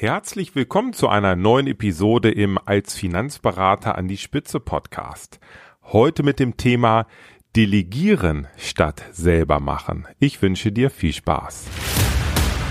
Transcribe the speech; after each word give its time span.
Herzlich 0.00 0.54
willkommen 0.54 0.94
zu 0.94 1.10
einer 1.10 1.36
neuen 1.36 1.66
Episode 1.66 2.30
im 2.30 2.58
Als 2.64 2.94
Finanzberater 2.94 3.98
an 3.98 4.08
die 4.08 4.16
Spitze 4.16 4.58
Podcast. 4.58 5.40
Heute 5.82 6.22
mit 6.22 6.38
dem 6.38 6.56
Thema 6.56 7.06
Delegieren 7.54 8.48
statt 8.56 9.02
selber 9.12 9.60
machen. 9.60 10.08
Ich 10.18 10.40
wünsche 10.40 10.72
dir 10.72 10.88
viel 10.88 11.12
Spaß. 11.12 11.66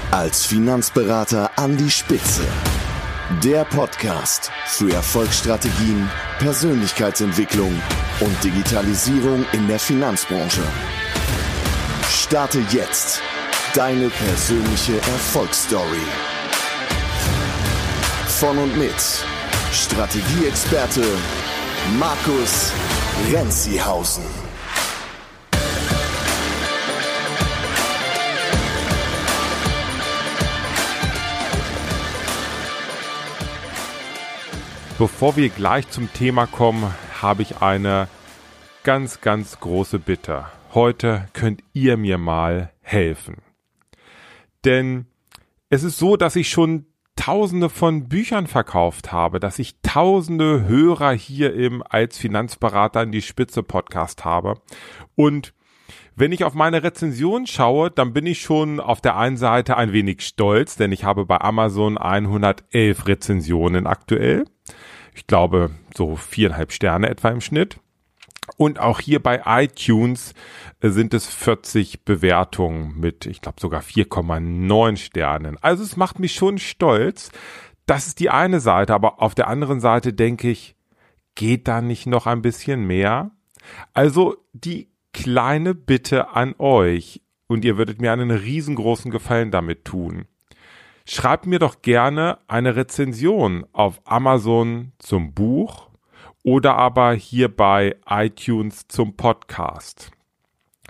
Als 0.09 0.47
Finanzberater 0.47 1.51
an 1.55 1.77
die 1.77 1.91
Spitze. 1.91 2.47
Der 3.43 3.63
Podcast 3.65 4.51
für 4.65 4.91
Erfolgsstrategien, 4.91 6.09
Persönlichkeitsentwicklung 6.39 7.79
und 8.21 8.43
Digitalisierung 8.43 9.45
in 9.53 9.67
der 9.67 9.77
Finanzbranche. 9.77 10.63
Starte 12.09 12.59
jetzt 12.71 13.21
deine 13.75 14.09
persönliche 14.09 14.93
Erfolgsstory 14.93 16.07
von 18.39 18.57
und 18.57 18.77
mit 18.77 18.95
Strategieexperte 19.73 21.03
Markus 21.99 22.71
Renzihausen. 23.33 24.23
Bevor 34.97 35.35
wir 35.35 35.49
gleich 35.49 35.89
zum 35.89 36.11
Thema 36.13 36.45
kommen, 36.45 36.93
habe 37.21 37.41
ich 37.41 37.57
eine 37.57 38.07
ganz, 38.83 39.19
ganz 39.19 39.59
große 39.59 39.99
Bitte. 39.99 40.45
Heute 40.73 41.27
könnt 41.33 41.61
ihr 41.73 41.97
mir 41.97 42.17
mal 42.17 42.71
helfen. 42.79 43.41
Denn 44.63 45.07
es 45.69 45.83
ist 45.83 45.97
so, 45.97 46.15
dass 46.15 46.37
ich 46.37 46.49
schon 46.49 46.85
Tausende 47.19 47.67
von 47.67 48.07
Büchern 48.07 48.47
verkauft 48.47 49.11
habe, 49.11 49.41
dass 49.41 49.59
ich 49.59 49.81
Tausende 49.81 50.69
Hörer 50.69 51.11
hier 51.11 51.53
im 51.53 51.83
als 51.87 52.17
Finanzberater 52.17 53.03
in 53.03 53.11
die 53.11 53.21
Spitze 53.21 53.61
Podcast 53.61 54.23
habe. 54.23 54.61
Und 55.15 55.53
wenn 56.15 56.31
ich 56.31 56.45
auf 56.45 56.53
meine 56.53 56.81
Rezension 56.81 57.45
schaue, 57.45 57.91
dann 57.91 58.13
bin 58.13 58.25
ich 58.25 58.39
schon 58.39 58.79
auf 58.79 59.01
der 59.01 59.17
einen 59.17 59.35
Seite 59.35 59.75
ein 59.75 59.91
wenig 59.91 60.21
stolz, 60.21 60.77
denn 60.77 60.93
ich 60.93 61.03
habe 61.03 61.25
bei 61.25 61.41
Amazon 61.41 61.97
111 61.97 63.05
Rezensionen 63.05 63.85
aktuell. 63.85 64.45
Ich 65.13 65.27
glaube, 65.27 65.71
so 65.93 66.15
viereinhalb 66.15 66.71
Sterne 66.71 67.09
etwa 67.09 67.27
im 67.29 67.41
Schnitt. 67.41 67.81
Und 68.59 68.77
auch 68.77 68.99
hier 68.99 69.23
bei 69.23 69.41
iTunes 69.45 70.33
äh, 70.81 70.89
sind 70.89 71.13
es 71.13 71.27
40 71.27 72.03
Bewertungen 72.03 72.99
mit, 72.99 73.25
ich 73.25 73.39
glaube 73.39 73.61
sogar 73.61 73.81
4,9 73.81 74.97
Sternen. 74.97 75.57
Also 75.61 75.81
es 75.81 75.95
macht 75.95 76.19
mich 76.19 76.33
schon 76.33 76.57
stolz. 76.57 77.31
Das 77.85 78.07
ist 78.07 78.19
die 78.19 78.29
eine 78.29 78.59
Seite, 78.59 78.93
aber 78.93 79.21
auf 79.21 79.33
der 79.33 79.47
anderen 79.47 79.79
Seite 79.79 80.11
denke 80.11 80.49
ich, 80.49 80.75
geht 81.35 81.69
da 81.69 81.79
nicht 81.79 82.05
noch 82.05 82.27
ein 82.27 82.41
bisschen 82.41 82.85
mehr? 82.85 83.31
Also 83.93 84.35
die 84.51 84.89
kleine 85.13 85.73
Bitte 85.73 86.31
an 86.31 86.53
euch, 86.57 87.21
und 87.47 87.63
ihr 87.63 87.77
würdet 87.77 88.01
mir 88.01 88.11
einen 88.11 88.29
riesengroßen 88.29 89.09
Gefallen 89.09 89.51
damit 89.51 89.85
tun. 89.85 90.25
Schreibt 91.05 91.45
mir 91.45 91.59
doch 91.59 91.81
gerne 91.81 92.39
eine 92.49 92.75
Rezension 92.75 93.65
auf 93.71 94.01
Amazon 94.03 94.91
zum 94.99 95.33
Buch 95.33 95.88
oder 96.49 96.77
aber 96.77 97.13
hier 97.13 97.47
bei 97.47 97.95
iTunes 98.09 98.87
zum 98.87 99.15
Podcast. 99.15 100.09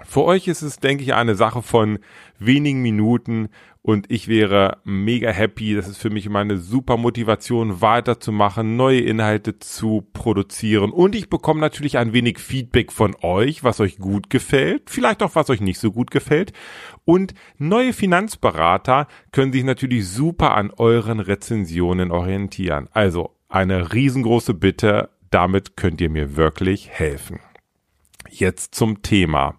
Für 0.06 0.24
euch 0.24 0.48
ist 0.48 0.62
es, 0.62 0.80
denke 0.80 1.04
ich, 1.04 1.14
eine 1.14 1.36
Sache 1.36 1.62
von 1.62 2.00
wenigen 2.38 2.82
Minuten 2.82 3.50
und 3.82 4.10
ich 4.10 4.30
wäre 4.30 4.78
mega 4.86 5.32
happy. 5.32 5.76
Das 5.76 5.90
ist 5.90 5.98
für 5.98 6.12
mich 6.12 6.26
immer 6.26 6.40
eine 6.40 6.56
super 6.56 6.96
Motivation, 6.96 7.82
weiterzumachen, 7.82 8.78
neue 8.78 9.02
Inhalte 9.02 9.60
zu 9.60 10.08
produzieren 10.14 10.92
und 10.92 11.14
ich 11.14 11.30
bekomme 11.30 11.60
natürlich 11.60 11.98
ein 11.98 12.14
wenig 12.14 12.40
Feedback 12.40 12.94
von 12.94 13.18
euch, 13.22 13.62
was 13.62 13.82
euch 13.82 13.98
gut 13.98 14.30
gefällt, 14.30 14.90
vielleicht 14.90 15.22
auch 15.22 15.36
was 15.36 15.50
euch 15.50 15.60
nicht 15.60 15.80
so 15.80 15.92
gut 15.92 16.10
gefällt. 16.10 16.54
Und 17.04 17.34
neue 17.58 17.92
Finanzberater 17.92 19.10
können 19.34 19.52
sich 19.52 19.66
natürlich 19.66 20.08
super 20.08 20.56
an 20.56 20.72
euren 20.72 21.20
Rezensionen 21.20 22.12
orientieren. 22.12 22.88
Also 22.94 23.36
eine 23.50 23.92
riesengroße 23.92 24.54
Bitte, 24.54 25.10
damit 25.30 25.78
könnt 25.78 26.02
ihr 26.02 26.10
mir 26.10 26.36
wirklich 26.36 26.90
helfen. 26.90 27.40
Jetzt 28.30 28.76
zum 28.76 29.02
Thema. 29.02 29.56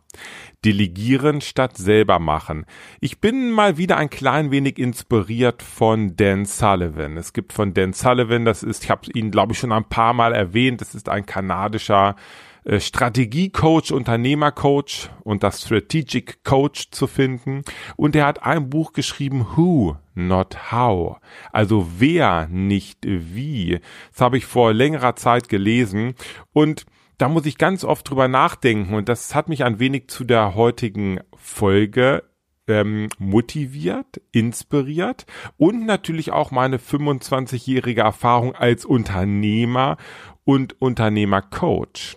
Delegieren 0.64 1.41
statt 1.41 1.76
selber 1.76 2.19
machen. 2.19 2.66
Ich 3.00 3.20
bin 3.20 3.50
mal 3.50 3.78
wieder 3.78 3.97
ein 3.97 4.10
klein 4.10 4.50
wenig 4.50 4.78
inspiriert 4.78 5.62
von 5.62 6.16
Dan 6.16 6.44
Sullivan. 6.44 7.16
Es 7.16 7.32
gibt 7.32 7.53
von 7.53 7.72
Dan 7.72 7.94
Sullivan, 7.94 8.44
das 8.44 8.62
ist, 8.62 8.84
ich 8.84 8.91
habe 8.91 9.10
ihn 9.14 9.31
glaube 9.31 9.53
ich 9.53 9.58
schon 9.58 9.72
ein 9.72 9.88
paar 9.88 10.12
Mal 10.12 10.34
erwähnt, 10.34 10.81
das 10.81 10.94
ist 10.94 11.08
ein 11.08 11.25
kanadischer 11.25 12.16
Strategiecoach, 12.66 13.93
Unternehmercoach 13.93 15.10
und 15.25 15.43
das 15.43 15.62
Strategic 15.62 16.44
Coach 16.44 16.91
zu 16.91 17.06
finden. 17.06 17.62
Und 17.97 18.15
er 18.15 18.26
hat 18.26 18.43
ein 18.43 18.71
Buch 18.71 18.93
geschrieben, 18.93 19.47
Who, 19.56 19.97
not 20.15 20.72
How. 20.72 21.19
Also 21.53 21.88
wer, 21.99 22.49
nicht 22.49 22.99
wie. 23.03 23.81
Das 24.12 24.20
habe 24.20 24.38
ich 24.38 24.47
vor 24.47 24.72
längerer 24.72 25.16
Zeit 25.16 25.49
gelesen 25.49 26.15
und 26.53 26.87
da 27.19 27.28
muss 27.28 27.44
ich 27.44 27.59
ganz 27.59 27.84
oft 27.84 28.09
drüber 28.09 28.28
nachdenken 28.28 28.94
und 28.94 29.09
das 29.09 29.34
hat 29.34 29.49
mich 29.49 29.65
ein 29.65 29.78
wenig 29.78 30.09
zu 30.09 30.25
der 30.25 30.54
heutigen 30.54 31.20
Folge 31.37 32.22
ähm, 32.66 33.09
motiviert, 33.19 34.22
inspiriert 34.32 35.26
und 35.59 35.84
natürlich 35.84 36.32
auch 36.32 36.50
meine 36.50 36.78
25-jährige 36.78 38.00
Erfahrung 38.00 38.54
als 38.54 38.84
Unternehmer 38.84 39.97
und 40.44 40.81
Unternehmercoach. 40.81 42.16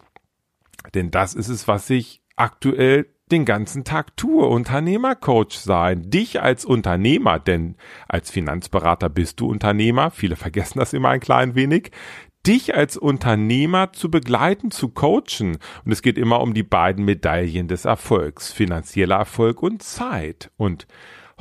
Denn 0.94 1.11
das 1.11 1.33
ist 1.33 1.49
es, 1.49 1.67
was 1.67 1.89
ich 1.89 2.21
aktuell 2.35 3.07
den 3.31 3.45
ganzen 3.45 3.83
Tag 3.83 4.16
tue, 4.17 4.45
Unternehmercoach 4.45 5.53
sein, 5.53 6.09
dich 6.09 6.41
als 6.41 6.66
Unternehmer, 6.66 7.39
denn 7.39 7.75
als 8.07 8.29
Finanzberater 8.29 9.09
bist 9.09 9.39
du 9.39 9.47
Unternehmer, 9.47 10.11
viele 10.11 10.35
vergessen 10.38 10.79
das 10.79 10.94
immer 10.94 11.09
ein 11.09 11.19
klein 11.19 11.55
wenig, 11.55 11.91
dich 12.45 12.75
als 12.75 12.97
Unternehmer 12.97 13.94
zu 13.94 14.11
begleiten, 14.11 14.69
zu 14.69 14.89
coachen. 14.89 15.57
Und 15.85 15.91
es 15.91 16.01
geht 16.01 16.17
immer 16.17 16.41
um 16.41 16.53
die 16.53 16.63
beiden 16.63 17.05
Medaillen 17.05 17.67
des 17.67 17.85
Erfolgs, 17.85 18.51
finanzieller 18.51 19.15
Erfolg 19.15 19.63
und 19.63 19.81
Zeit. 19.81 20.51
Und 20.57 20.85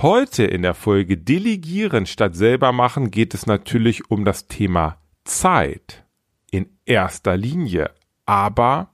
heute 0.00 0.44
in 0.44 0.62
der 0.62 0.74
Folge 0.74 1.18
Delegieren 1.18 2.06
statt 2.06 2.36
selber 2.36 2.72
machen 2.72 3.10
geht 3.10 3.34
es 3.34 3.46
natürlich 3.46 4.10
um 4.10 4.24
das 4.24 4.46
Thema 4.46 4.98
Zeit 5.24 6.04
in 6.52 6.68
erster 6.86 7.36
Linie. 7.36 7.90
Aber 8.24 8.91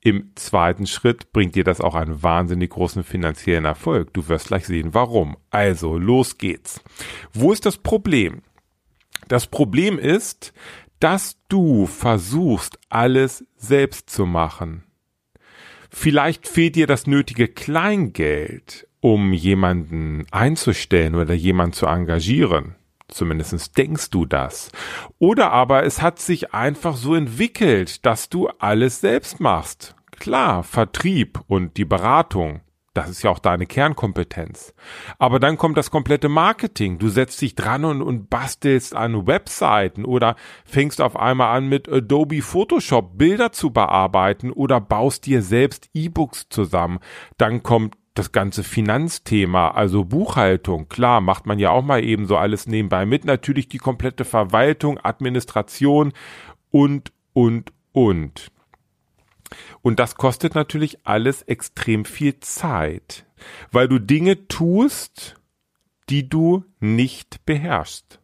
im 0.00 0.32
zweiten 0.36 0.86
Schritt 0.86 1.32
bringt 1.32 1.54
dir 1.54 1.64
das 1.64 1.80
auch 1.80 1.94
einen 1.94 2.22
wahnsinnig 2.22 2.70
großen 2.70 3.02
finanziellen 3.02 3.64
Erfolg. 3.64 4.14
Du 4.14 4.28
wirst 4.28 4.48
gleich 4.48 4.66
sehen, 4.66 4.94
warum. 4.94 5.36
Also, 5.50 5.98
los 5.98 6.38
geht's. 6.38 6.80
Wo 7.32 7.52
ist 7.52 7.66
das 7.66 7.78
Problem? 7.78 8.42
Das 9.26 9.46
Problem 9.46 9.98
ist, 9.98 10.52
dass 11.00 11.36
du 11.48 11.86
versuchst, 11.86 12.78
alles 12.88 13.44
selbst 13.56 14.10
zu 14.10 14.24
machen. 14.24 14.84
Vielleicht 15.90 16.46
fehlt 16.46 16.76
dir 16.76 16.86
das 16.86 17.06
nötige 17.06 17.48
Kleingeld, 17.48 18.86
um 19.00 19.32
jemanden 19.32 20.26
einzustellen 20.30 21.14
oder 21.14 21.34
jemanden 21.34 21.72
zu 21.72 21.86
engagieren. 21.86 22.76
Zumindest 23.08 23.76
denkst 23.76 24.10
du 24.10 24.26
das. 24.26 24.70
Oder 25.18 25.50
aber 25.50 25.84
es 25.84 26.02
hat 26.02 26.18
sich 26.18 26.52
einfach 26.52 26.96
so 26.96 27.14
entwickelt, 27.14 28.04
dass 28.04 28.28
du 28.28 28.48
alles 28.58 29.00
selbst 29.00 29.40
machst. 29.40 29.94
Klar, 30.18 30.62
Vertrieb 30.62 31.40
und 31.46 31.76
die 31.76 31.84
Beratung. 31.84 32.60
Das 32.98 33.08
ist 33.08 33.22
ja 33.22 33.30
auch 33.30 33.38
deine 33.38 33.66
Kernkompetenz. 33.66 34.74
Aber 35.20 35.38
dann 35.38 35.56
kommt 35.56 35.78
das 35.78 35.92
komplette 35.92 36.28
Marketing. 36.28 36.98
Du 36.98 37.08
setzt 37.08 37.40
dich 37.40 37.54
dran 37.54 37.84
und, 37.84 38.02
und 38.02 38.28
bastelst 38.28 38.96
an 38.96 39.28
Webseiten 39.28 40.04
oder 40.04 40.34
fängst 40.64 41.00
auf 41.00 41.14
einmal 41.14 41.56
an 41.56 41.68
mit 41.68 41.88
Adobe 41.88 42.42
Photoshop 42.42 43.16
Bilder 43.16 43.52
zu 43.52 43.70
bearbeiten 43.70 44.50
oder 44.50 44.80
baust 44.80 45.26
dir 45.26 45.42
selbst 45.42 45.88
E-Books 45.94 46.48
zusammen. 46.48 46.98
Dann 47.36 47.62
kommt 47.62 47.94
das 48.18 48.32
ganze 48.32 48.64
Finanzthema, 48.64 49.70
also 49.70 50.04
Buchhaltung, 50.04 50.88
klar, 50.88 51.20
macht 51.20 51.46
man 51.46 51.58
ja 51.58 51.70
auch 51.70 51.84
mal 51.84 52.04
eben 52.04 52.26
so 52.26 52.36
alles 52.36 52.66
nebenbei 52.66 53.06
mit. 53.06 53.24
Natürlich 53.24 53.68
die 53.68 53.78
komplette 53.78 54.24
Verwaltung, 54.24 54.98
Administration 54.98 56.12
und, 56.70 57.12
und, 57.32 57.72
und. 57.92 58.50
Und 59.80 59.98
das 59.98 60.16
kostet 60.16 60.54
natürlich 60.54 61.06
alles 61.06 61.42
extrem 61.42 62.04
viel 62.04 62.40
Zeit, 62.40 63.24
weil 63.70 63.88
du 63.88 63.98
Dinge 63.98 64.48
tust, 64.48 65.36
die 66.10 66.28
du 66.28 66.64
nicht 66.80 67.44
beherrschst. 67.46 68.20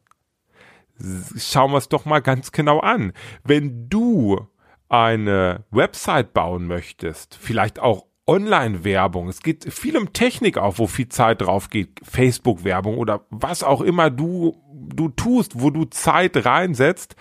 Schauen 1.36 1.72
wir 1.72 1.78
es 1.78 1.88
doch 1.88 2.04
mal 2.04 2.20
ganz 2.20 2.52
genau 2.52 2.80
an. 2.80 3.12
Wenn 3.42 3.88
du 3.88 4.46
eine 4.88 5.64
Website 5.70 6.32
bauen 6.34 6.66
möchtest, 6.66 7.36
vielleicht 7.36 7.80
auch 7.80 8.06
Online-Werbung. 8.26 9.28
Es 9.28 9.42
geht 9.42 9.72
viel 9.72 9.96
um 9.96 10.12
Technik 10.12 10.56
auch, 10.58 10.78
wo 10.78 10.86
viel 10.86 11.08
Zeit 11.08 11.42
drauf 11.42 11.68
geht. 11.68 12.00
Facebook-Werbung 12.02 12.98
oder 12.98 13.26
was 13.30 13.62
auch 13.62 13.80
immer 13.80 14.10
du 14.10 14.60
du 14.72 15.08
tust, 15.08 15.60
wo 15.60 15.70
du 15.70 15.84
Zeit 15.86 16.44
reinsetzt, 16.44 17.16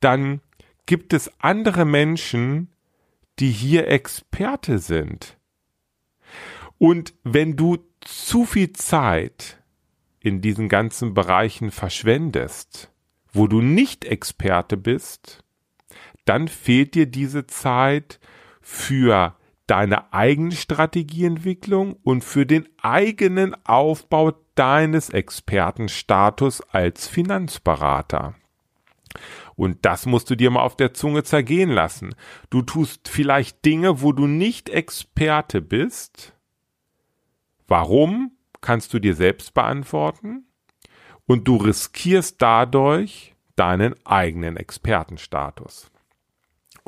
dann 0.00 0.40
gibt 0.86 1.12
es 1.12 1.30
andere 1.40 1.84
Menschen, 1.84 2.72
die 3.38 3.50
hier 3.50 3.88
Experte 3.88 4.78
sind. 4.78 5.36
Und 6.78 7.14
wenn 7.24 7.56
du 7.56 7.78
zu 8.00 8.44
viel 8.44 8.72
Zeit 8.72 9.58
in 10.20 10.40
diesen 10.40 10.68
ganzen 10.68 11.14
Bereichen 11.14 11.70
verschwendest, 11.70 12.90
wo 13.32 13.46
du 13.46 13.60
nicht 13.60 14.04
Experte 14.04 14.76
bist, 14.76 15.44
dann 16.24 16.48
fehlt 16.48 16.94
dir 16.94 17.06
diese 17.06 17.46
Zeit 17.46 18.20
für 18.60 19.36
deine 19.68 20.12
eigene 20.12 20.52
Strategieentwicklung 20.52 21.96
und 22.02 22.24
für 22.24 22.46
den 22.46 22.68
eigenen 22.82 23.54
Aufbau 23.64 24.32
deines 24.54 25.10
Expertenstatus 25.10 26.62
als 26.72 27.06
Finanzberater. 27.06 28.34
Und 29.54 29.84
das 29.84 30.06
musst 30.06 30.30
du 30.30 30.36
dir 30.36 30.50
mal 30.50 30.62
auf 30.62 30.76
der 30.76 30.94
Zunge 30.94 31.22
zergehen 31.22 31.70
lassen. 31.70 32.14
Du 32.50 32.62
tust 32.62 33.08
vielleicht 33.08 33.64
Dinge, 33.64 34.02
wo 34.02 34.12
du 34.12 34.26
nicht 34.26 34.68
Experte 34.68 35.60
bist. 35.60 36.34
Warum? 37.66 38.32
Kannst 38.60 38.94
du 38.94 38.98
dir 38.98 39.14
selbst 39.14 39.54
beantworten. 39.54 40.46
Und 41.26 41.46
du 41.46 41.56
riskierst 41.56 42.40
dadurch 42.40 43.34
deinen 43.54 43.94
eigenen 44.06 44.56
Expertenstatus. 44.56 45.90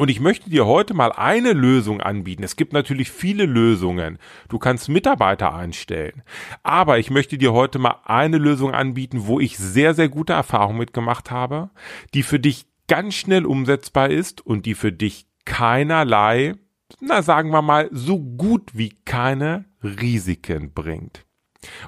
Und 0.01 0.09
ich 0.09 0.19
möchte 0.19 0.49
dir 0.49 0.65
heute 0.65 0.95
mal 0.95 1.13
eine 1.13 1.53
Lösung 1.53 2.01
anbieten. 2.01 2.43
Es 2.43 2.57
gibt 2.57 2.73
natürlich 2.73 3.11
viele 3.11 3.45
Lösungen. 3.45 4.17
Du 4.49 4.59
kannst 4.59 4.89
Mitarbeiter 4.89 5.55
einstellen. 5.55 6.23
Aber 6.63 6.99
ich 6.99 7.11
möchte 7.11 7.37
dir 7.37 7.53
heute 7.53 7.79
mal 7.79 7.97
eine 8.07 8.39
Lösung 8.39 8.73
anbieten, 8.73 9.27
wo 9.27 9.41
ich 9.41 9.59
sehr, 9.59 9.93
sehr 9.93 10.09
gute 10.09 10.33
Erfahrungen 10.33 10.79
mitgemacht 10.79 11.31
habe, 11.31 11.69
die 12.15 12.23
für 12.23 12.41
dich 12.41 12.65
ganz 12.89 13.15
schnell 13.15 13.45
umsetzbar 13.45 14.09
ist 14.09 14.41
und 14.41 14.65
die 14.65 14.73
für 14.73 14.91
dich 14.91 15.27
keinerlei, 15.45 16.55
na 17.01 17.21
sagen 17.21 17.51
wir 17.51 17.61
mal, 17.61 17.91
so 17.93 18.19
gut 18.19 18.71
wie 18.73 18.97
keine 19.05 19.67
Risiken 19.83 20.73
bringt. 20.73 21.27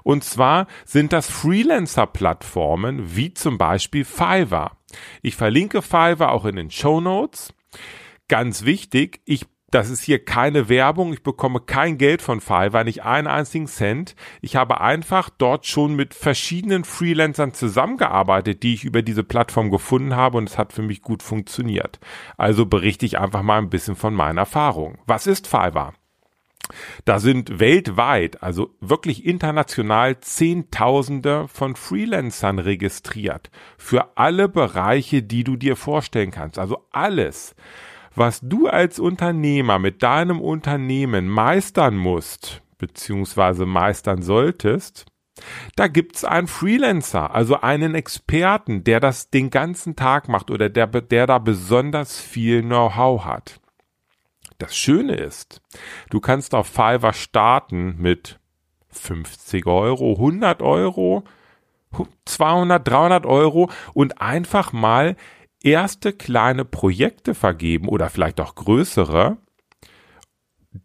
Und 0.03 0.23
zwar 0.23 0.67
sind 0.85 1.15
das 1.15 1.31
Freelancer-Plattformen 1.31 3.17
wie 3.17 3.33
zum 3.33 3.57
Beispiel 3.57 4.05
Fiverr. 4.05 4.77
Ich 5.23 5.35
verlinke 5.35 5.81
Fiverr 5.81 6.33
auch 6.33 6.45
in 6.45 6.57
den 6.57 6.71
Show 6.71 7.01
Notes. 7.01 7.55
Ganz 8.33 8.65
wichtig, 8.65 9.21
ich 9.27 9.45
das 9.71 9.91
ist 9.91 10.03
hier 10.05 10.25
keine 10.25 10.71
Werbung, 10.71 11.13
ich 11.13 11.23
bekomme 11.23 11.61
kein 11.61 11.99
Geld 11.99 12.23
von 12.23 12.41
Fiverr, 12.41 12.83
nicht 12.83 13.03
einen 13.03 13.27
einzigen 13.27 13.67
Cent. 13.67 14.17
Ich 14.41 14.57
habe 14.57 14.81
einfach 14.81 15.29
dort 15.29 15.67
schon 15.67 15.95
mit 15.97 16.15
verschiedenen 16.15 16.85
Freelancern 16.85 17.53
zusammengearbeitet, 17.53 18.63
die 18.63 18.73
ich 18.73 18.85
über 18.85 19.03
diese 19.03 19.23
Plattform 19.23 19.71
gefunden 19.71 20.17
habe 20.17 20.39
und 20.39 20.49
es 20.49 20.57
hat 20.57 20.73
für 20.73 20.81
mich 20.81 21.03
gut 21.03 21.23
funktioniert. 21.23 22.01
Also 22.39 22.65
berichte 22.65 23.05
ich 23.05 23.19
einfach 23.19 23.43
mal 23.43 23.59
ein 23.59 23.69
bisschen 23.69 23.97
von 23.97 24.15
meinen 24.15 24.39
Erfahrungen. 24.39 24.97
Was 25.05 25.27
ist 25.27 25.47
Fiverr? 25.47 25.93
Da 27.05 27.19
sind 27.19 27.61
weltweit, 27.61 28.43
also 28.43 28.75
wirklich 28.81 29.27
international 29.27 30.21
Zehntausende 30.21 31.49
von 31.49 31.77
Freelancern 31.77 32.59
registriert. 32.59 33.51
Für 33.77 34.17
alle 34.17 34.49
Bereiche, 34.49 35.23
die 35.23 35.45
du 35.45 35.57
dir 35.57 35.77
vorstellen 35.77 36.31
kannst. 36.31 36.59
Also 36.59 36.87
alles 36.93 37.55
was 38.15 38.41
du 38.43 38.69
als 38.69 38.99
Unternehmer 38.99 39.79
mit 39.79 40.03
deinem 40.03 40.41
Unternehmen 40.41 41.29
meistern 41.29 41.97
musst, 41.97 42.63
beziehungsweise 42.79 43.67
meistern 43.67 44.23
solltest, 44.23 45.07
da 45.77 45.89
gibt's 45.89 46.25
einen 46.25 46.47
Freelancer, 46.47 47.35
also 47.35 47.61
einen 47.61 47.95
Experten, 47.95 48.85
der 48.85 49.01
das 49.01 49.31
den 49.31 49.51
ganzen 49.51 49.97
Tag 49.97 50.29
macht 50.29 50.51
oder 50.51 50.69
der, 50.69 50.87
der 50.87 51.27
da 51.27 51.39
besonders 51.39 52.21
viel 52.21 52.63
Know-how 52.63 53.25
hat. 53.25 53.61
Das 54.59 54.77
Schöne 54.77 55.15
ist, 55.15 55.61
du 56.11 56.21
kannst 56.21 56.55
auf 56.55 56.67
Fiverr 56.69 57.15
starten 57.15 57.97
mit 57.99 58.39
50 58.91 59.67
Euro, 59.67 60.13
100 60.13 60.63
Euro, 60.63 61.25
200, 62.27 62.87
300 62.87 63.27
Euro 63.27 63.71
und 63.95 64.21
einfach 64.21 64.73
mal 64.73 65.17
erste 65.65 66.13
kleine 66.13 66.65
Projekte 66.65 67.35
vergeben 67.35 67.89
oder 67.89 68.11
vielleicht 68.11 68.41
auch 68.41 68.55
größere, 68.55 69.39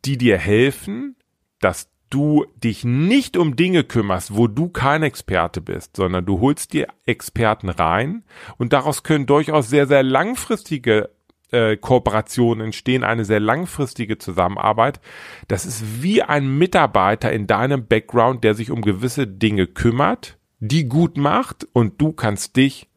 die 0.05 0.17
dir 0.17 0.37
helfen, 0.37 1.15
dass 1.59 1.89
du 2.09 2.45
dich 2.55 2.83
nicht 2.83 3.37
um 3.37 3.55
Dinge 3.55 3.83
kümmerst, 3.83 4.35
wo 4.35 4.47
du 4.47 4.69
kein 4.69 5.03
Experte 5.03 5.61
bist, 5.61 5.97
sondern 5.97 6.25
du 6.25 6.39
holst 6.39 6.73
dir 6.73 6.87
Experten 7.05 7.69
rein 7.69 8.23
und 8.57 8.73
daraus 8.73 9.03
können 9.03 9.25
durchaus 9.25 9.69
sehr, 9.69 9.87
sehr 9.87 10.03
langfristige 10.03 11.09
äh, 11.51 11.77
Kooperationen 11.77 12.67
entstehen, 12.67 13.03
eine 13.03 13.25
sehr 13.25 13.39
langfristige 13.39 14.17
Zusammenarbeit. 14.17 14.99
Das 15.47 15.65
ist 15.65 16.01
wie 16.01 16.21
ein 16.23 16.57
Mitarbeiter 16.57 17.31
in 17.31 17.47
deinem 17.47 17.87
Background, 17.87 18.43
der 18.43 18.53
sich 18.53 18.71
um 18.71 18.81
gewisse 18.81 19.27
Dinge 19.27 19.67
kümmert, 19.67 20.37
die 20.59 20.85
gut 20.85 21.17
macht 21.17 21.67
und 21.73 22.01
du 22.01 22.13
kannst 22.13 22.55
dich 22.55 22.87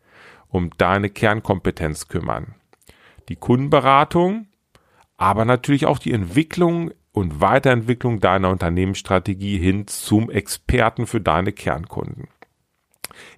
um 0.51 0.71
deine 0.77 1.11
Kernkompetenz 1.11 2.09
kümmern. 2.09 2.55
Die 3.29 3.37
Kundenberatung, 3.37 4.49
aber 5.17 5.45
natürlich 5.45 5.87
auch 5.87 5.99
die 5.99 6.13
Entwicklung 6.13 6.93
und 7.13 7.41
Weiterentwicklung 7.41 8.21
deiner 8.21 8.51
Unternehmensstrategie 8.51 9.59
hin 9.59 9.87
zum 9.87 10.31
Experten 10.31 11.07
für 11.07 11.21
deine 11.21 11.53
Kernkunden. 11.53 12.29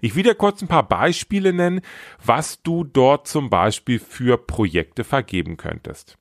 Ich 0.00 0.14
will 0.14 0.22
dir 0.22 0.34
kurz 0.34 0.62
ein 0.62 0.68
paar 0.68 0.86
Beispiele 0.86 1.52
nennen, 1.52 1.80
was 2.24 2.62
du 2.62 2.84
dort 2.84 3.26
zum 3.26 3.50
Beispiel 3.50 3.98
für 3.98 4.38
Projekte 4.38 5.04
vergeben 5.04 5.56
könntest. 5.56 6.18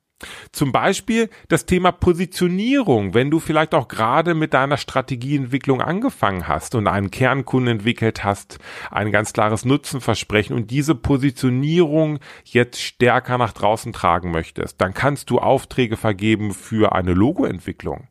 Zum 0.52 0.72
Beispiel 0.72 1.30
das 1.48 1.66
Thema 1.66 1.92
Positionierung, 1.92 3.14
wenn 3.14 3.32
du 3.32 3.40
vielleicht 3.40 3.74
auch 3.74 3.88
gerade 3.88 4.34
mit 4.34 4.54
deiner 4.54 4.78
Strategieentwicklung 4.78 5.82
angefangen 5.82 6.48
hast 6.48 6.76
und 6.76 6.88
einen 6.88 7.12
Kernkunden 7.12 7.80
entwickelt 7.80 8.24
hast, 8.24 8.60
ein 8.90 9.12
ganz 9.12 9.34
klares 9.34 9.66
Nutzenversprechen 9.66 10.56
und 10.56 10.72
diese 10.72 10.96
Positionierung 10.96 12.20
jetzt 12.46 12.82
stärker 12.82 13.38
nach 13.38 13.54
draußen 13.54 13.94
tragen 13.94 14.32
möchtest, 14.32 14.80
dann 14.82 14.94
kannst 14.94 15.30
du 15.30 15.40
Aufträge 15.40 15.98
vergeben 15.98 16.54
für 16.54 16.94
eine 16.94 17.14
Logoentwicklung 17.14 18.08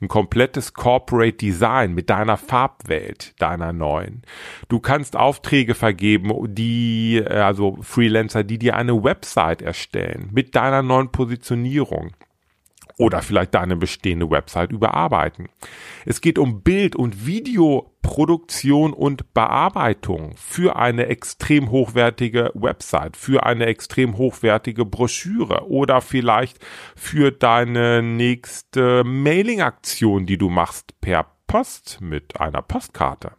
ein 0.00 0.08
komplettes 0.08 0.74
Corporate 0.74 1.36
Design 1.36 1.94
mit 1.94 2.10
deiner 2.10 2.36
Farbwelt, 2.36 3.40
deiner 3.40 3.72
neuen. 3.72 4.22
Du 4.68 4.80
kannst 4.80 5.16
Aufträge 5.16 5.74
vergeben, 5.74 6.32
die, 6.54 7.18
äh, 7.18 7.38
also 7.38 7.78
Freelancer, 7.82 8.44
die 8.44 8.58
dir 8.58 8.76
eine 8.76 9.02
Website 9.02 9.62
erstellen 9.62 10.30
mit 10.32 10.54
deiner 10.54 10.82
neuen 10.82 11.10
Positionierung 11.10 12.12
oder 12.98 13.22
vielleicht 13.22 13.54
deine 13.54 13.76
bestehende 13.76 14.30
Website 14.30 14.72
überarbeiten. 14.72 15.48
Es 16.04 16.20
geht 16.20 16.38
um 16.38 16.62
Bild- 16.62 16.96
und 16.96 17.26
Videoproduktion 17.26 18.92
und 18.92 19.34
Bearbeitung 19.34 20.34
für 20.36 20.76
eine 20.76 21.06
extrem 21.06 21.70
hochwertige 21.70 22.50
Website, 22.54 23.16
für 23.16 23.44
eine 23.44 23.66
extrem 23.66 24.16
hochwertige 24.16 24.84
Broschüre 24.84 25.68
oder 25.68 26.00
vielleicht 26.00 26.58
für 26.94 27.32
deine 27.32 28.02
nächste 28.02 29.04
Mailing-Aktion, 29.04 30.26
die 30.26 30.38
du 30.38 30.48
machst 30.48 30.98
per 31.00 31.26
Post 31.46 32.00
mit 32.00 32.40
einer 32.40 32.62
Postkarte. 32.62 33.32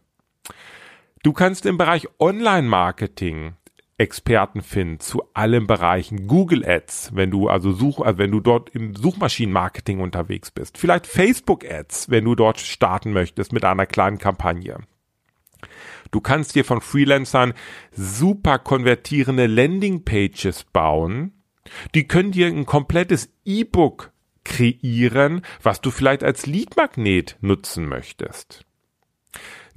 Du 1.24 1.32
kannst 1.32 1.66
im 1.66 1.76
Bereich 1.76 2.08
Online-Marketing 2.20 3.54
Experten 3.98 4.62
finden 4.62 5.00
zu 5.00 5.22
allen 5.34 5.66
Bereichen. 5.66 6.28
Google 6.28 6.64
Ads, 6.64 7.10
wenn 7.14 7.32
du 7.32 7.48
also 7.48 7.72
such, 7.72 8.00
also 8.00 8.18
wenn 8.18 8.30
du 8.30 8.40
dort 8.40 8.70
im 8.70 8.94
Suchmaschinenmarketing 8.94 10.00
unterwegs 10.00 10.52
bist. 10.52 10.78
Vielleicht 10.78 11.06
Facebook 11.06 11.68
Ads, 11.68 12.08
wenn 12.08 12.24
du 12.24 12.36
dort 12.36 12.60
starten 12.60 13.12
möchtest 13.12 13.52
mit 13.52 13.64
einer 13.64 13.86
kleinen 13.86 14.18
Kampagne. 14.18 14.78
Du 16.12 16.20
kannst 16.20 16.54
dir 16.54 16.64
von 16.64 16.80
Freelancern 16.80 17.52
super 17.90 18.60
konvertierende 18.60 19.46
Landingpages 19.46 20.64
bauen. 20.64 21.32
Die 21.94 22.06
können 22.06 22.30
dir 22.30 22.46
ein 22.46 22.66
komplettes 22.66 23.30
E-Book 23.44 24.12
kreieren, 24.44 25.42
was 25.60 25.80
du 25.80 25.90
vielleicht 25.90 26.22
als 26.22 26.46
Leadmagnet 26.46 27.36
nutzen 27.40 27.86
möchtest. 27.86 28.64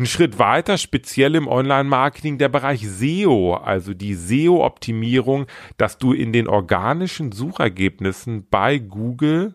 Ein 0.01 0.08
Schritt 0.08 0.39
weiter, 0.39 0.79
speziell 0.79 1.36
im 1.36 1.48
Online-Marketing, 1.48 2.39
der 2.39 2.50
Bereich 2.50 2.89
SEO, 2.89 3.53
also 3.53 3.93
die 3.93 4.15
SEO-Optimierung, 4.15 5.46
dass 5.77 6.00
du 6.00 6.12
in 6.12 6.34
den 6.34 6.48
organischen 6.48 7.31
Suchergebnissen 7.31 8.48
bei 8.50 8.79
Google 8.79 9.53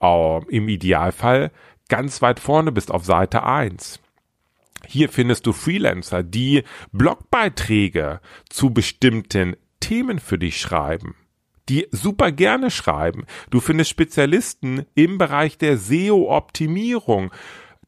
äh, 0.00 0.44
im 0.50 0.68
Idealfall 0.68 1.50
ganz 1.88 2.22
weit 2.22 2.38
vorne 2.38 2.70
bist 2.70 2.92
auf 2.92 3.04
Seite 3.04 3.42
1. 3.42 3.98
Hier 4.86 5.08
findest 5.08 5.46
du 5.46 5.52
Freelancer, 5.52 6.22
die 6.22 6.62
Blogbeiträge 6.92 8.20
zu 8.48 8.70
bestimmten 8.70 9.56
Themen 9.80 10.20
für 10.20 10.38
dich 10.38 10.60
schreiben 10.60 11.16
die 11.68 11.86
super 11.90 12.32
gerne 12.32 12.70
schreiben. 12.70 13.26
Du 13.50 13.60
findest 13.60 13.90
Spezialisten 13.90 14.86
im 14.94 15.18
Bereich 15.18 15.58
der 15.58 15.76
SEO-Optimierung 15.76 17.30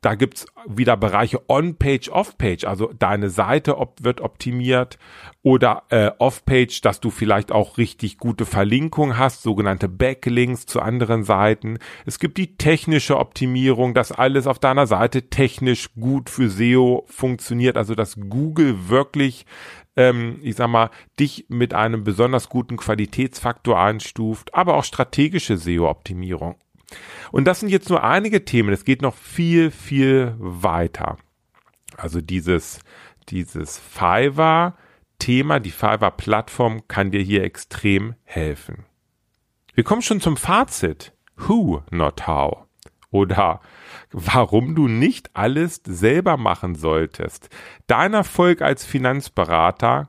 da 0.00 0.14
gibt's 0.14 0.46
wieder 0.66 0.96
Bereiche 0.96 1.42
On-Page, 1.48 2.10
Off-Page, 2.10 2.64
also 2.64 2.92
deine 2.98 3.28
Seite 3.28 3.76
op 3.76 4.02
wird 4.02 4.20
optimiert 4.20 4.98
oder 5.42 5.82
äh, 5.90 6.10
Off-Page, 6.18 6.80
dass 6.80 7.00
du 7.00 7.10
vielleicht 7.10 7.52
auch 7.52 7.76
richtig 7.76 8.16
gute 8.16 8.46
Verlinkung 8.46 9.18
hast, 9.18 9.42
sogenannte 9.42 9.88
Backlinks 9.88 10.64
zu 10.64 10.80
anderen 10.80 11.24
Seiten. 11.24 11.78
Es 12.06 12.18
gibt 12.18 12.38
die 12.38 12.56
technische 12.56 13.18
Optimierung, 13.18 13.92
dass 13.92 14.12
alles 14.12 14.46
auf 14.46 14.58
deiner 14.58 14.86
Seite 14.86 15.28
technisch 15.28 15.92
gut 15.94 16.30
für 16.30 16.48
SEO 16.48 17.04
funktioniert, 17.06 17.76
also 17.76 17.94
dass 17.94 18.16
Google 18.16 18.88
wirklich 18.88 19.44
ähm, 19.96 20.38
ich 20.42 20.56
sag 20.56 20.68
mal, 20.68 20.90
dich 21.18 21.46
mit 21.48 21.74
einem 21.74 22.04
besonders 22.04 22.48
guten 22.48 22.76
Qualitätsfaktor 22.76 23.78
einstuft, 23.78 24.54
aber 24.54 24.76
auch 24.76 24.84
strategische 24.84 25.58
SEO-Optimierung. 25.58 26.56
Und 27.32 27.44
das 27.44 27.60
sind 27.60 27.68
jetzt 27.68 27.88
nur 27.90 28.02
einige 28.02 28.44
Themen. 28.44 28.72
Es 28.72 28.84
geht 28.84 29.02
noch 29.02 29.14
viel, 29.14 29.70
viel 29.70 30.34
weiter. 30.38 31.16
Also 31.96 32.20
dieses, 32.20 32.80
dieses 33.28 33.78
Fiverr 33.78 34.76
Thema, 35.18 35.60
die 35.60 35.70
Fiverr 35.70 36.10
Plattform 36.10 36.88
kann 36.88 37.10
dir 37.10 37.20
hier 37.20 37.44
extrem 37.44 38.14
helfen. 38.24 38.86
Wir 39.74 39.84
kommen 39.84 40.02
schon 40.02 40.20
zum 40.20 40.36
Fazit. 40.36 41.12
Who, 41.36 41.82
not 41.90 42.26
how. 42.26 42.66
Oder 43.10 43.60
warum 44.10 44.74
du 44.74 44.88
nicht 44.88 45.36
alles 45.36 45.80
selber 45.84 46.36
machen 46.36 46.74
solltest. 46.74 47.48
Dein 47.86 48.14
Erfolg 48.14 48.62
als 48.62 48.84
Finanzberater 48.84 50.08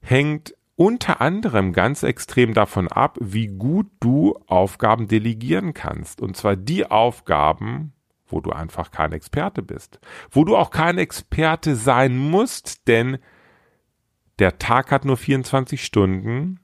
hängt 0.00 0.54
unter 0.76 1.20
anderem 1.20 1.72
ganz 1.72 2.02
extrem 2.02 2.54
davon 2.54 2.88
ab, 2.88 3.16
wie 3.20 3.46
gut 3.46 3.86
du 4.00 4.38
Aufgaben 4.46 5.06
delegieren 5.06 5.74
kannst. 5.74 6.20
Und 6.20 6.36
zwar 6.36 6.56
die 6.56 6.90
Aufgaben, 6.90 7.92
wo 8.26 8.40
du 8.40 8.50
einfach 8.50 8.90
kein 8.90 9.12
Experte 9.12 9.62
bist. 9.62 10.00
Wo 10.30 10.44
du 10.44 10.56
auch 10.56 10.70
kein 10.70 10.98
Experte 10.98 11.76
sein 11.76 12.16
musst, 12.16 12.88
denn 12.88 13.18
der 14.40 14.58
Tag 14.58 14.90
hat 14.90 15.04
nur 15.04 15.16
24 15.16 15.84
Stunden 15.84 16.58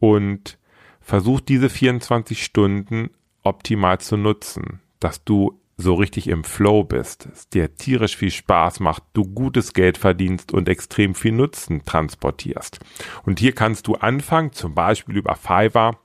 und 0.00 0.58
versuch 1.00 1.40
diese 1.40 1.70
24 1.70 2.42
Stunden 2.42 3.10
optimal 3.42 4.00
zu 4.00 4.16
nutzen, 4.16 4.80
dass 4.98 5.22
du 5.22 5.60
so 5.76 5.94
richtig 5.94 6.28
im 6.28 6.44
Flow 6.44 6.84
bist, 6.84 7.26
es 7.32 7.48
dir 7.48 7.74
tierisch 7.74 8.16
viel 8.16 8.30
Spaß 8.30 8.80
macht, 8.80 9.02
du 9.12 9.24
gutes 9.24 9.72
Geld 9.72 9.98
verdienst 9.98 10.52
und 10.52 10.68
extrem 10.68 11.14
viel 11.14 11.32
Nutzen 11.32 11.84
transportierst. 11.84 12.78
Und 13.24 13.40
hier 13.40 13.54
kannst 13.54 13.86
du 13.86 13.94
anfangen, 13.96 14.52
zum 14.52 14.74
Beispiel 14.74 15.16
über 15.16 15.34
Fiverr, 15.34 15.98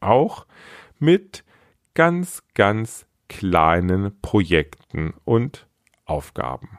auch 0.00 0.46
mit 0.98 1.44
ganz, 1.94 2.42
ganz 2.54 3.06
kleinen 3.28 4.20
Projekten 4.20 5.14
und 5.24 5.66
Aufgaben. 6.04 6.78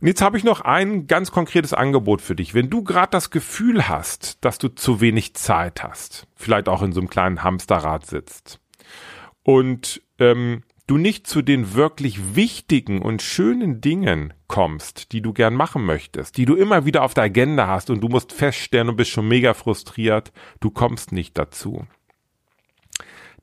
Und 0.00 0.06
jetzt 0.06 0.22
habe 0.22 0.38
ich 0.38 0.44
noch 0.44 0.62
ein 0.62 1.08
ganz 1.08 1.30
konkretes 1.30 1.74
Angebot 1.74 2.22
für 2.22 2.34
dich. 2.34 2.54
Wenn 2.54 2.70
du 2.70 2.84
gerade 2.84 3.10
das 3.10 3.30
Gefühl 3.30 3.88
hast, 3.88 4.42
dass 4.44 4.58
du 4.58 4.68
zu 4.68 5.00
wenig 5.00 5.34
Zeit 5.34 5.82
hast, 5.82 6.26
vielleicht 6.36 6.68
auch 6.68 6.80
in 6.82 6.92
so 6.92 7.00
einem 7.00 7.10
kleinen 7.10 7.42
Hamsterrad 7.42 8.06
sitzt 8.06 8.60
und 9.42 10.02
ähm, 10.18 10.62
du 10.86 10.96
nicht 10.96 11.26
zu 11.26 11.40
den 11.40 11.74
wirklich 11.74 12.34
wichtigen 12.34 13.00
und 13.00 13.22
schönen 13.22 13.80
Dingen 13.80 14.34
kommst, 14.48 15.12
die 15.12 15.22
du 15.22 15.32
gern 15.32 15.54
machen 15.54 15.84
möchtest, 15.84 16.36
die 16.36 16.46
du 16.46 16.56
immer 16.56 16.84
wieder 16.84 17.04
auf 17.04 17.14
der 17.14 17.24
Agenda 17.24 17.68
hast 17.68 17.90
und 17.90 18.00
du 18.00 18.08
musst 18.08 18.32
feststellen 18.32 18.88
und 18.88 18.96
bist 18.96 19.10
schon 19.10 19.28
mega 19.28 19.54
frustriert, 19.54 20.32
du 20.58 20.70
kommst 20.70 21.12
nicht 21.12 21.38
dazu. 21.38 21.86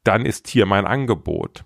Dann 0.03 0.25
ist 0.25 0.47
hier 0.47 0.65
mein 0.65 0.85
Angebot. 0.85 1.63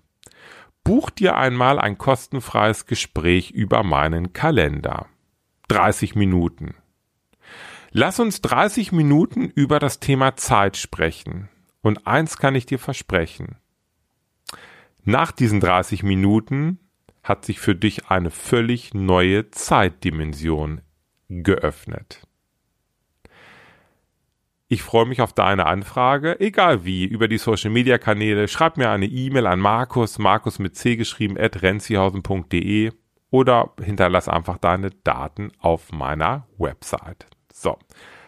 Buch 0.84 1.10
dir 1.10 1.36
einmal 1.36 1.78
ein 1.78 1.98
kostenfreies 1.98 2.86
Gespräch 2.86 3.50
über 3.50 3.82
meinen 3.82 4.32
Kalender. 4.32 5.06
30 5.68 6.14
Minuten. 6.14 6.74
Lass 7.90 8.18
uns 8.20 8.40
30 8.40 8.92
Minuten 8.92 9.48
über 9.48 9.78
das 9.78 10.00
Thema 10.00 10.36
Zeit 10.36 10.76
sprechen. 10.76 11.48
Und 11.82 12.06
eins 12.06 12.36
kann 12.36 12.54
ich 12.54 12.66
dir 12.66 12.78
versprechen. 12.78 13.56
Nach 15.04 15.32
diesen 15.32 15.60
30 15.60 16.02
Minuten 16.02 16.78
hat 17.22 17.44
sich 17.44 17.58
für 17.58 17.74
dich 17.74 18.08
eine 18.08 18.30
völlig 18.30 18.94
neue 18.94 19.50
Zeitdimension 19.50 20.80
geöffnet. 21.28 22.26
Ich 24.68 24.82
freue 24.82 25.06
mich 25.06 25.20
auf 25.20 25.32
deine 25.32 25.66
Anfrage, 25.66 26.40
egal 26.40 26.84
wie, 26.84 27.04
über 27.04 27.28
die 27.28 27.38
Social 27.38 27.70
Media 27.70 27.98
Kanäle. 27.98 28.48
Schreib 28.48 28.78
mir 28.78 28.90
eine 28.90 29.06
E-Mail 29.06 29.46
an 29.46 29.60
Markus, 29.60 30.18
Markus 30.18 30.58
mit 30.58 30.76
C 30.76 30.96
geschrieben, 30.96 31.36
at 31.38 31.62
renzihausen.de 31.62 32.92
oder 33.30 33.72
hinterlass 33.82 34.28
einfach 34.28 34.58
deine 34.58 34.90
Daten 34.90 35.52
auf 35.58 35.92
meiner 35.92 36.46
Website. 36.58 37.26
So, 37.52 37.76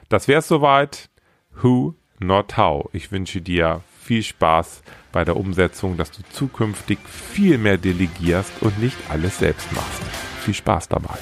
das 0.09 0.29
wär's 0.29 0.49
soweit. 0.49 1.09
Who, 1.63 1.95
not 2.19 2.57
how. 2.57 2.91
Ich 2.93 3.11
wünsche 3.11 3.41
dir 3.41 3.83
viel 4.05 4.23
Spaß 4.23 4.83
bei 5.13 5.25
der 5.25 5.37
Umsetzung, 5.37 5.97
dass 5.97 6.11
du 6.11 6.23
zukünftig 6.33 6.99
viel 7.09 7.57
mehr 7.59 7.79
delegierst 7.79 8.53
und 8.61 8.79
nicht 8.81 8.97
alles 9.09 9.39
selbst 9.39 9.73
machst. 9.73 10.03
Viel 10.41 10.55
Spaß 10.55 10.89
dabei. 10.89 11.19